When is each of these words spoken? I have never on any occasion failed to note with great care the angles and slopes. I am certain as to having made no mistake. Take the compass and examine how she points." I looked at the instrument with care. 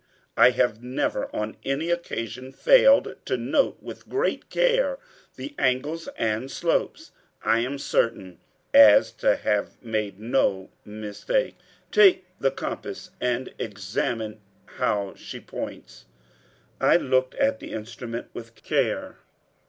I 0.35 0.49
have 0.49 0.81
never 0.81 1.29
on 1.31 1.57
any 1.63 1.91
occasion 1.91 2.53
failed 2.53 3.17
to 3.25 3.37
note 3.37 3.77
with 3.83 4.09
great 4.09 4.49
care 4.49 4.97
the 5.35 5.53
angles 5.59 6.07
and 6.17 6.49
slopes. 6.49 7.11
I 7.45 7.59
am 7.59 7.77
certain 7.77 8.39
as 8.73 9.11
to 9.17 9.35
having 9.35 9.73
made 9.79 10.19
no 10.19 10.71
mistake. 10.85 11.55
Take 11.91 12.25
the 12.39 12.49
compass 12.49 13.11
and 13.21 13.53
examine 13.59 14.41
how 14.79 15.13
she 15.13 15.39
points." 15.39 16.05
I 16.79 16.95
looked 16.97 17.35
at 17.35 17.59
the 17.59 17.71
instrument 17.71 18.29
with 18.33 18.55
care. 18.55 19.17